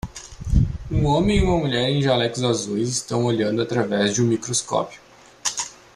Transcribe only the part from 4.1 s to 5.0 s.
de um microscópio.